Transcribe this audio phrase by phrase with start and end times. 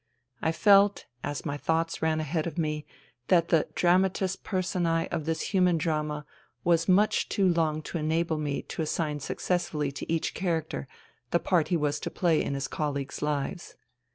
[0.41, 2.87] I felt, as my thoughts ran ahead of me,
[3.27, 6.25] that the dramatis personce of this human drama
[6.63, 10.87] was much too long to enable me to assign successfully to each character
[11.29, 13.75] the part he was to play in his colleagues' lives.